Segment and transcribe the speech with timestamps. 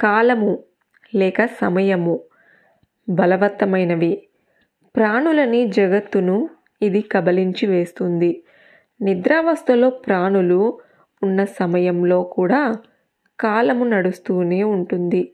[0.00, 0.58] కాలము
[1.14, 2.20] లేక సమయము
[3.08, 4.22] బలవత్తమైనవి.
[4.96, 6.48] ప్రాణులని జగత్తును
[6.82, 8.42] ఇది కబలించి వేస్తుంది.
[9.00, 10.78] నిద్రావస్థలో ప్రాణులు
[11.22, 12.76] ఉన్న సమయంలో కూడా
[13.40, 15.32] కాలము నడుస్తూనే ఉంటుంది.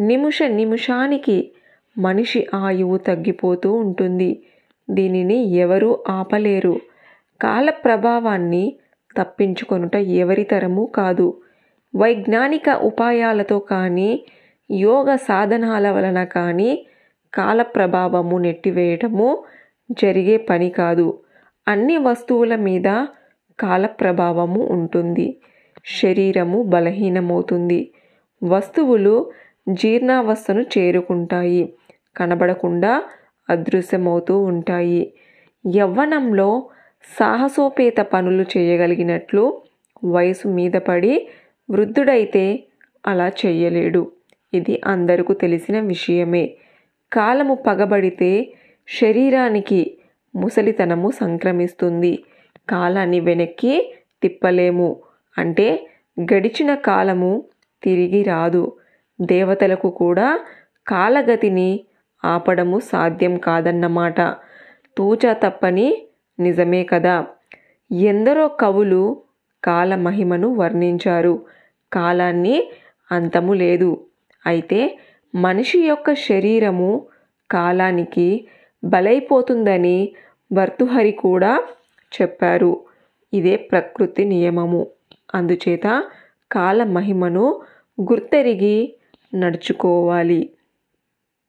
[0.00, 1.52] నిమిష నిమిషానికి
[1.98, 4.42] మనిషి ఆయువు తగ్గిపోతూ ఉంటుంది.
[4.90, 6.80] దీనిని ఎవరూ ఆపలేరు.
[7.42, 8.76] కాల ప్రభావాన్ని
[9.16, 11.40] తప్పించుకొనుట ఎవరి తరము కాదు.
[11.96, 14.24] వైజ్ఞానిక ఉపాయాలతో కానీ
[14.70, 16.86] యోగ సాధనాల వలన కానీ
[17.34, 19.44] కాల ప్రభావము నెట్టివేయటము
[19.90, 21.18] జరిగే పని కాదు.
[21.68, 23.06] అన్ని వస్తువుల మీద
[23.60, 25.36] కాల ప్రభావము ఉంటుంది.
[25.84, 27.90] శరీరము బలహీనమవుతుంది.
[28.44, 29.30] వస్తువులు
[29.68, 31.74] జీర్ణావస్థను చేరుకుంటాయి.
[32.16, 33.02] కనబడకుండా
[33.50, 35.12] అదృశ్యమవుతూ ఉంటాయి.
[35.76, 36.66] యవ్వనంలో
[37.20, 39.62] సాహసోపేత పనులు చేయగలిగినట్లు
[40.04, 41.28] వయసు మీద పడి
[41.70, 42.64] వృద్ధుడైతే
[43.06, 44.12] అలా చెయ్యలేడు.
[44.54, 46.54] ఇది అందరికీ తెలిసిన విషయమే.
[47.12, 48.52] కాలము పగబడితే
[48.88, 49.98] శరీరానికి
[50.36, 52.24] ముసలితనము సంక్రమిస్తుంది.
[52.68, 55.00] కాలాన్ని వెనక్కి తిప్పలేము.
[55.38, 55.86] అంటే
[56.20, 57.44] గడిచిన కాలము
[57.82, 58.76] తిరిగి రాదు.
[59.20, 60.40] దేవతలకు కూడా
[60.86, 61.80] కాలగతిని
[62.24, 64.20] ఆపడము సాధ్యం కాదన్నమాట.
[64.96, 66.06] తూచా తప్పని
[66.40, 67.26] నిజమే కదా.
[67.92, 69.22] ఎందరో కవులు
[69.64, 71.42] కాలమహిమను వర్ణించారు.
[71.92, 72.70] కాలాన్ని
[73.12, 74.00] అంతము లేదు.
[74.46, 74.98] అయితే
[75.34, 77.06] మనిషి యొక్క శరీరము
[77.50, 78.46] కాలానికి
[78.84, 80.14] బలైపోతుందని
[80.52, 81.64] భర్తుహరి కూడా
[82.20, 82.80] చెప్పారు.
[83.34, 84.86] ఇదే ప్రకృతి నియమము.
[85.34, 86.02] అందుచేత
[86.52, 87.60] కాల మహిమను
[88.00, 88.94] గుర్తెరిగి
[89.34, 90.50] నడుచుకోవాలి.